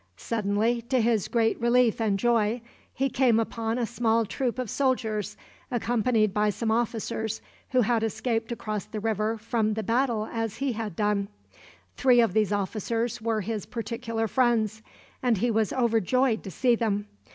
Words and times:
Suddenly, 0.17 0.81
to 0.89 0.99
his 0.99 1.27
great 1.27 1.61
relief 1.61 2.01
and 2.01 2.17
joy, 2.17 2.63
he 2.91 3.07
came 3.07 3.39
upon 3.39 3.77
a 3.77 3.85
small 3.85 4.25
troop 4.25 4.57
of 4.57 4.67
soldiers, 4.67 5.37
accompanied 5.69 6.33
by 6.33 6.49
some 6.49 6.71
officers, 6.71 7.39
who 7.69 7.81
had 7.81 8.01
escaped 8.01 8.51
across 8.51 8.85
the 8.85 8.99
river 8.99 9.37
from 9.37 9.75
the 9.75 9.83
battle 9.83 10.27
as 10.33 10.55
he 10.57 10.71
had 10.73 10.95
done. 10.95 11.27
Three 11.97 12.19
of 12.19 12.33
these 12.33 12.51
officers 12.51 13.21
were 13.21 13.41
his 13.41 13.67
particular 13.67 14.27
friends, 14.27 14.81
and 15.21 15.37
he 15.37 15.51
was 15.51 15.71
overjoyed 15.71 16.41
to 16.45 16.49
see 16.49 16.75
them. 16.75 17.05